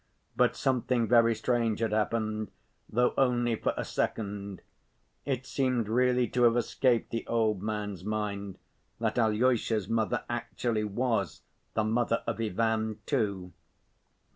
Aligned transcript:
But 0.35 0.55
something 0.55 1.07
very 1.07 1.35
strange 1.35 1.79
had 1.79 1.91
happened, 1.91 2.49
though 2.89 3.13
only 3.19 3.55
for 3.55 3.75
a 3.77 3.85
second; 3.85 4.63
it 5.25 5.45
seemed 5.45 5.87
really 5.87 6.27
to 6.29 6.41
have 6.45 6.57
escaped 6.57 7.11
the 7.11 7.23
old 7.27 7.61
man's 7.61 8.03
mind 8.03 8.57
that 8.99 9.19
Alyosha's 9.19 9.87
mother 9.87 10.23
actually 10.27 10.85
was 10.85 11.43
the 11.75 11.83
mother 11.83 12.23
of 12.25 12.41
Ivan 12.41 12.97
too. 13.05 13.53